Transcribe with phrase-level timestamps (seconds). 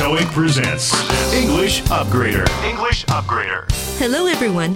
[0.00, 0.94] TOEIC presents
[1.34, 2.44] English Upgrader.
[2.66, 3.66] English Upgrader.
[3.98, 4.74] Hello everyone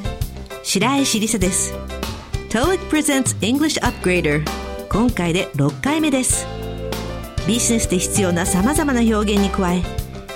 [0.62, 1.73] 白石りさです
[2.50, 4.45] TOEIC presents English Upgrader
[4.91, 6.46] 今回で6回目です
[7.48, 9.82] ビジネスで必要な様々な表現に加え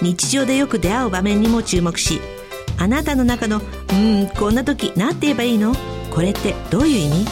[0.01, 2.21] 日常でよく出会う場面にも注目し
[2.79, 3.61] あなたの中の
[3.93, 5.75] 「うんこんな時何て言えばいいの？
[6.11, 7.27] これってどういう意味?」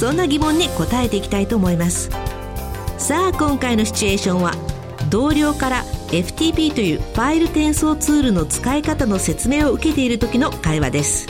[0.00, 2.10] そんな疑問に答えていきたいと思います
[2.98, 4.52] さあ今回のシチュエーションは
[5.10, 11.26] 同僚から FTP というファイル転送ツールの使い方の説明を受けている時の会話です。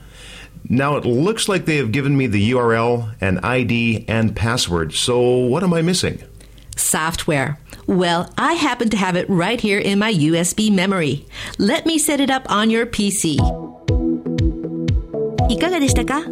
[0.67, 5.21] Now it looks like they have given me the URL, an ID, and password, so
[5.21, 6.23] what am I missing?
[6.76, 7.58] Software.
[7.86, 11.24] Well, I happen to have it right here in my USB memory.
[11.58, 13.38] Let me set it up on your PC.
[15.48, 16.22] いかがでしたか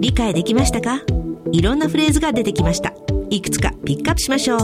[0.00, 1.02] 理解できましたか
[1.52, 2.92] いろんなフレーズが出てきました。
[3.30, 4.60] いくつかピックアップしましょう。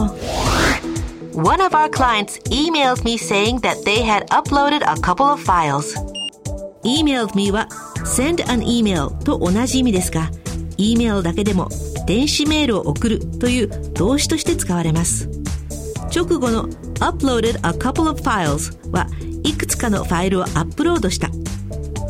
[1.35, 5.95] One of our clients emailed me saying that they had uploaded a couple of files.
[6.83, 7.67] emailed me は
[8.05, 10.29] send an email と同じ意味ですが、
[10.77, 11.69] E メールだけでも
[12.08, 15.28] 電子メールを送るという動詞として使われます。
[16.10, 16.66] 直後の
[17.00, 19.06] uploaded a couple of files は
[19.44, 21.28] いくつかのファイルをアップロードした。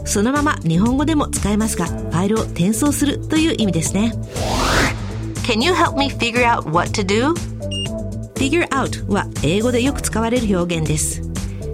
[0.04, 4.12] そのまま日本語でも使えますが、ファイルを転送するという意味ですね。
[5.42, 7.34] Can you help me figure out what to do?
[8.36, 11.22] figure out は英語でよく使われる表現です。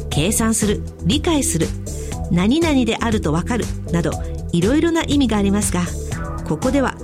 [0.08, 1.66] 計算する、理解する、
[2.30, 4.12] 何々であるとわかるなど
[4.52, 5.82] いろいろな意味がありますが、
[6.48, 6.94] ここでは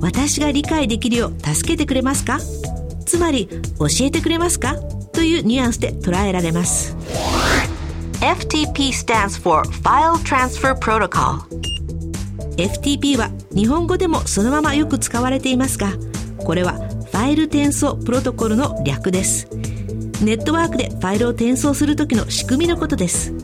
[0.00, 2.38] 私が理解できるよう助けてくれますか？
[3.04, 3.48] つまり
[3.78, 4.76] 教えてくれますか？
[5.12, 6.96] というニュアンスで捉えられます。
[8.20, 11.40] FTP stands for File Transfer Protocol.
[12.56, 15.92] FTP は日本語でもそのままよく使われていますが
[16.38, 19.48] これはファイル転送プロトコルの略です。
[20.22, 23.34] ネットワークでファイルを転送する時の仕組みのことです。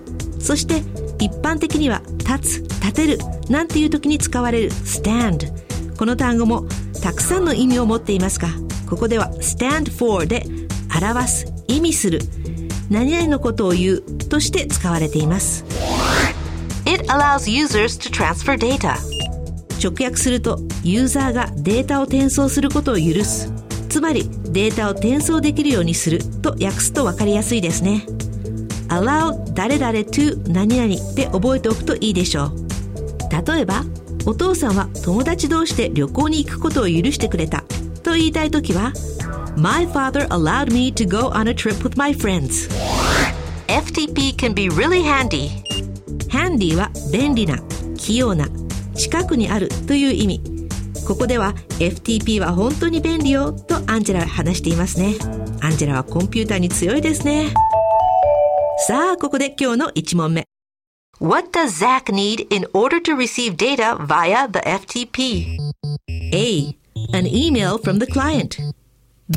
[0.40, 0.82] そして
[1.22, 5.52] 一般的には立つ立てるなんていう時に使われる stand
[5.98, 6.66] この単語も
[7.02, 8.48] たくさんの意味を持っていますが
[8.88, 10.46] ここでは stand for で
[10.94, 12.20] 表す意味する。
[12.90, 15.64] 何々のことを言うとして使われています。
[16.84, 18.96] It allows users to transfer data.
[19.82, 23.50] 直訳するとユーザーがデータを転送することを許す。
[23.88, 28.04] つまりデータを転送できるようにすると訳すと分かりやすいですね。
[28.88, 32.52] allow 誰々 to 何々で覚えておくといいでしょう。
[33.46, 33.84] 例えば
[34.24, 37.64] お父さんは友達同士で旅行に行くことを許してくれた。
[38.02, 38.92] と言いたいときは
[39.56, 42.68] My father allowed me to go on a trip with my friends.
[43.66, 45.50] FTP can be really handy.
[46.28, 47.58] Handy は便利な
[47.96, 48.46] 器用な
[48.94, 50.40] 近くにあるという意味。
[51.06, 55.14] ここでは FTP は本当に便利よとアンジェラは話していますね。
[55.60, 57.52] アンジェラはコンピューターに強いですね。
[58.86, 60.51] さあここで今日の1問目
[61.19, 65.57] What does Zach need in order to receive data via the FTP?
[66.09, 66.77] A.
[67.13, 68.59] An email from the client.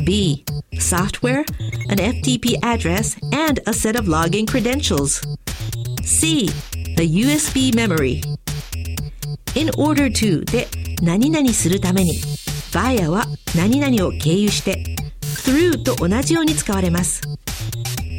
[0.05, 0.45] B.
[0.79, 1.43] Software,
[1.89, 5.25] an FTP address, and a set of login credentials.
[6.03, 6.49] C.
[6.97, 8.21] A USB memory.
[9.55, 10.67] in order to で
[11.01, 12.19] 何々するために
[12.71, 13.25] via は
[13.55, 14.83] 何々を経由して
[15.43, 17.21] through と同じように使われます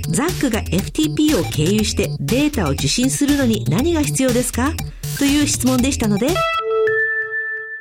[0.09, 4.73] ザックが FTP を経由してデータを受信するのに何が必要ですか？
[5.19, 6.27] という質問でしたので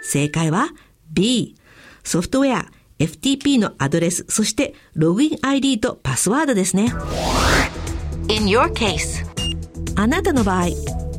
[0.03, 0.69] 正解は
[1.13, 1.57] B
[2.03, 2.67] ソフトウェア
[2.99, 6.93] FTP のアドレスそしてログイン ID とパスワードですね。
[8.29, 9.25] In your case,
[9.95, 10.67] あなたの場合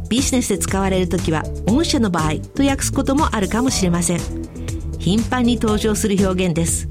[0.09, 4.19] ビジネスで使われるときは御社の場合と訳すこともあるかもしれません。
[4.99, 6.87] 頻繁に登場する表現です。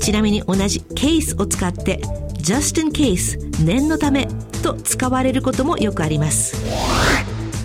[0.00, 2.00] ちなみに同じ case を使って
[2.42, 4.26] just in case 念のため
[4.62, 6.56] と使われることもよくあります。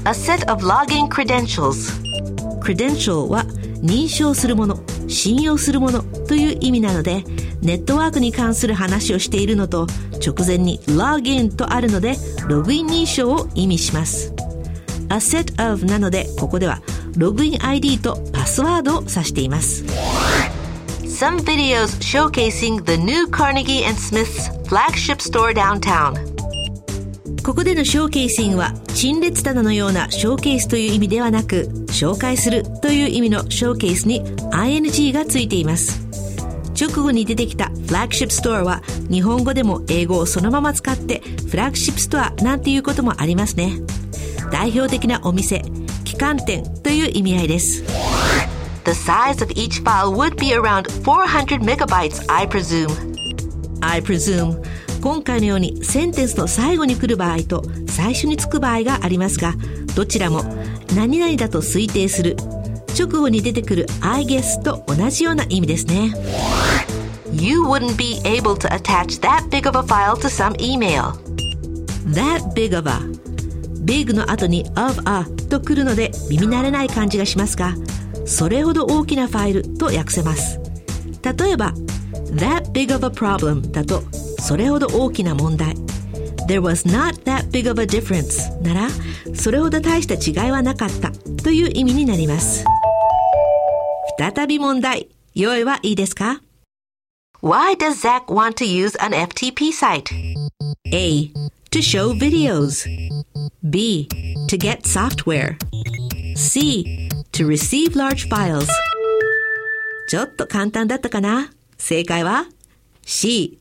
[0.06, 1.92] A set of login credentials.
[2.62, 3.44] credential は
[3.82, 7.24] 認証するもの信用するものという意味なので
[7.62, 9.88] ネットワークに関する話をしているのと
[10.26, 12.16] 直前に login とあるので
[12.48, 14.34] ログイン認証を意味します。
[15.10, 16.82] A set of なのでここでは
[17.16, 19.84] ログイン ID とパスワードを指しています
[21.18, 26.14] Some videos showcasing the new Carnegie and Smith's flagship store downtown.
[27.44, 34.22] ここでのショーケーシングは陳列棚のようなショーケースという意味ではなく紹介するという意味のショーケースに
[34.52, 36.00] ing がついています。
[36.80, 43.80] 直後に出てきた flagship store は日本語でも英語をそのまま使ってフラッグシップストアなんていうこともありますね。
[44.52, 45.64] 代表的なお店
[46.06, 48.07] 旗艦店という意味合いです。
[48.88, 52.90] The size of each file would be around 400 megabytes, I presume.
[53.82, 54.64] I presume
[55.02, 59.56] 今回のようにセンテンスの最後に来る場合と最初につく場合がありますが
[59.94, 60.44] どちらも
[60.96, 62.38] 何々だと推定する
[62.98, 66.14] 直後に出てくる I guess と同じような意味ですね
[67.34, 71.12] You wouldn't be able to attach that big of a file to some email.
[72.14, 73.02] That big of a
[73.84, 77.74] big の後に of a と来るので耳慣れない感じがしますが
[78.28, 80.60] それほど大きなファイルと訳せます
[81.24, 81.74] 例えば
[82.36, 84.04] That big of a problem だと
[84.40, 85.76] それほど大きな問題
[86.48, 88.90] There was not that big of a difference なら
[89.34, 91.12] それほど大した違いはなかった
[91.44, 92.66] という意味になります
[94.20, 96.42] 再び問題用意はいいですか
[97.42, 100.10] Why does Zach want to use an FTP site?
[100.92, 101.32] A.
[101.70, 102.84] To show videos.
[103.62, 104.10] B.
[104.50, 105.56] To get software.
[106.36, 107.07] C.
[107.38, 108.66] To receive large files.
[110.10, 111.52] ちょっと簡単だったかな？
[111.78, 112.46] 正解は
[113.06, 113.60] C。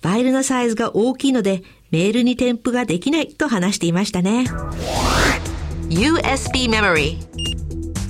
[0.00, 4.46] ファイルのサイズが大きいのでメールに添付ができないと話していましたね。
[5.90, 7.18] USB memory.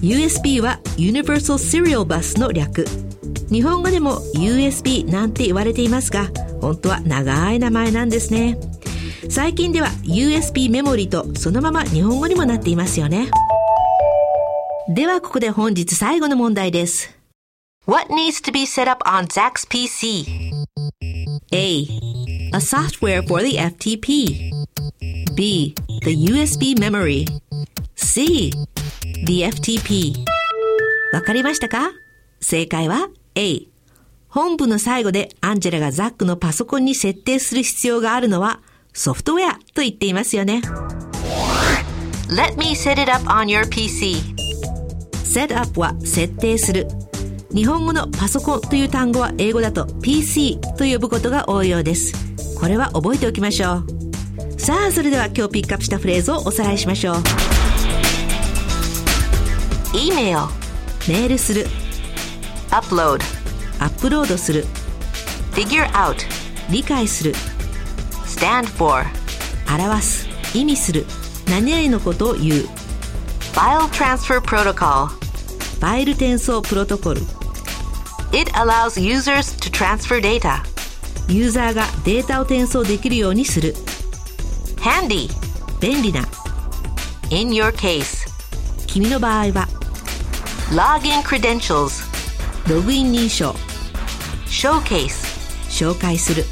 [0.00, 2.86] USB は Universal Serial Bus の略。
[3.50, 6.30] 日本語でも USB なんて言われていますが、
[6.60, 8.60] 本当は長い名前なんですね。
[9.28, 13.28] 最近では USB メモリとそのまま日本語にもなっていますよね。
[14.89, 17.17] ではここで本日最後の問題です。
[17.87, 20.25] What needs to be set up on Zach's PC?
[21.51, 21.87] A.
[22.53, 24.51] A software for the FTP.
[25.35, 25.75] B.
[26.01, 27.25] The USB memory.
[27.95, 28.51] C.
[29.25, 30.13] The FTP.
[31.13, 31.91] わかりましたか
[32.39, 33.67] 正解は A。
[34.29, 38.61] 本文の最後でアンジェラがザックのパソコンに設定する必要があるのは
[38.93, 40.61] ソフトウェアと言っていますよね。
[42.29, 44.48] Let me set it up on your PC.
[45.30, 46.88] Set up は設定する。
[47.54, 52.12] 日本語のパソコンという単語は英語だと PC と呼ぶことが多いようです。
[52.58, 54.60] これは覚えておきましょう。
[54.60, 57.14] さあ、それでは今日ピックアップしたフレーズをおさらいしましょう。
[59.92, 60.48] Email.
[61.08, 61.66] メールする、
[62.70, 63.20] Upload.
[63.78, 64.66] アップロードする、
[65.52, 66.16] Figure out.
[66.70, 67.34] 理解する、
[68.26, 69.04] Stand for.
[69.72, 71.06] 表す、意味する、
[71.48, 72.68] 何々のことを言う、
[73.54, 75.19] File transfer protocol.
[75.80, 77.22] ファイル転送プロトコル、
[78.32, 80.62] It allows users to transfer data.
[81.26, 83.74] ユーザーがデータを転送できるようにする、
[84.76, 85.30] Handy.
[85.80, 86.20] 便利な、
[87.30, 88.28] In your case.
[88.86, 89.68] 君の場合は、
[90.70, 92.04] Login credentials.
[92.68, 93.54] ログイン認証、
[94.46, 95.30] Showcase.
[95.70, 96.44] 紹介する、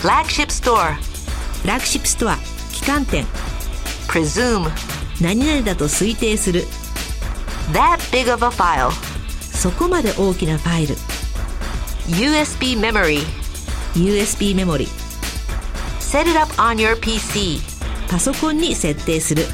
[0.00, 0.94] Flagship store.
[1.62, 3.26] フラッグシップストア、旗艦店、
[4.06, 4.70] Presume.
[5.20, 6.66] 何々だと推定する、
[7.70, 8.90] That big of a file.
[9.40, 10.96] そこまで大きなファイル、
[12.08, 13.22] USB memory.
[13.94, 14.88] USB メモリ、
[16.00, 17.60] Set it up on your PC.
[18.08, 19.44] パソコンに設定する。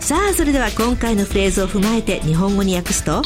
[0.00, 3.22] さあ、それでは今回のフレーズを踏まえて日本語に訳すと、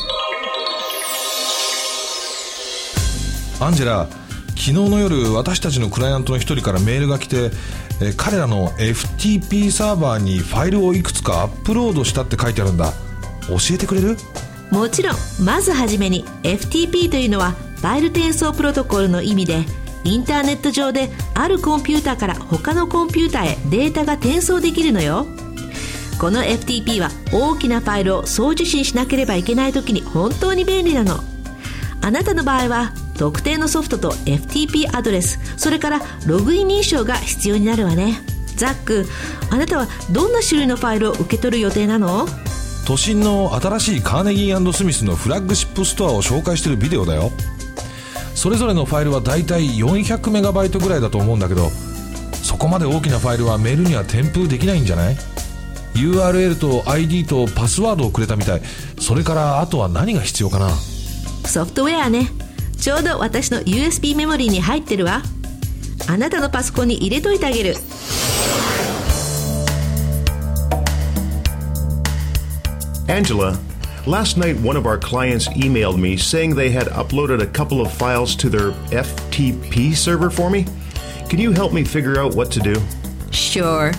[3.60, 4.08] アンジェラ
[4.48, 7.50] 昨日の夜私たちのクライアントの一人からメールが来て
[8.00, 12.92] えー彼らの FTP サーバーにファイルをいくつかアップロードしたって書いてあるんだ
[13.48, 14.16] 教えてくれる？
[14.70, 19.64] もちろんまずはじめに FTP というのはファイル転送プロトコルの意味で
[20.04, 25.26] インターネット上であるコンピューターから他のコンピューターへデータが転送できるのよ。
[26.18, 31.20] この FTP は大きなファイルを送受信しなければいけない時に本当に便利なの。
[32.00, 38.20] あなたの場合は特定のソフトと FTP アドレスそれからログイン認証が必要になるわね。
[38.56, 39.06] ザック
[39.50, 42.26] あなたはどんな種類のファイルを受け取る予定なの？
[42.86, 47.30] 都心の新しいカーネギースミスのフラッグシップストアを紹介してるビデオだよ。
[48.34, 51.70] それぞれのファイルはだいたい400メガバイトぐらいだと思うんだけど
[52.42, 55.16] そこまで大きなファイルはメールには添付できないんじゃない
[55.94, 58.62] ？URL と ID とパスワードをくれたみたい。
[58.98, 60.70] それからあとは何が必要かな？
[60.70, 62.30] ソフトウェアね。
[62.80, 65.22] ちょうど私の USB メモリーに入ってるわ。
[66.08, 67.76] あなたのパソコンに入れといてあげる。
[73.12, 73.60] Angela,
[74.06, 77.92] last night one of our clients emailed me saying they had uploaded a couple of
[77.92, 80.64] files to their FTP server for me.
[81.28, 82.74] Can you help me figure out what to do?
[83.30, 83.92] Sure.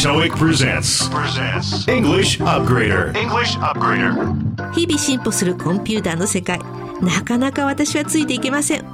[0.00, 3.14] TOEIC presents, presents English Upgrader.
[3.14, 4.72] English Upgrader.
[4.72, 6.58] 日々進歩するコンピューターの世界
[7.02, 8.84] なかなか私はついていけません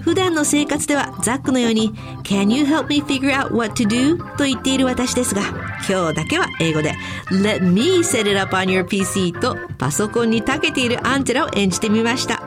[0.00, 4.16] 普段の生活ではザックのように Can you help me figure out what to do?
[4.38, 5.42] と言っている私ですが
[5.86, 6.94] 今日だけは英語で
[7.30, 12.38] Let me set it up on your PC とパソコンに長けているアンジェラを演じてみました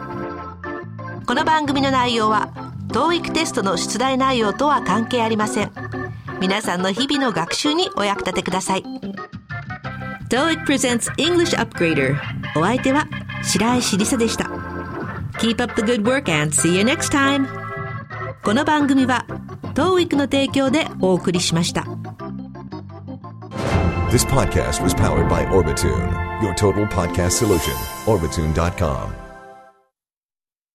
[1.28, 2.52] この番組の内容は
[2.88, 5.85] TOEIC テストの出題内容とは関係ありません
[6.40, 8.84] 皆さんの日々の学習にお役立てください
[10.30, 12.16] TOEIC presents English Upgrader
[12.56, 13.08] お相手は
[13.44, 14.46] 白石りさでした
[15.40, 17.48] Keep up the good work and see you next time
[18.44, 19.26] この番組は
[19.74, 21.86] TOEIC の提供でお送りしました
[24.12, 26.10] This podcast was powered by Orbitune,
[26.42, 27.74] your total podcast solution.
[28.06, 29.25] Orbitune.com.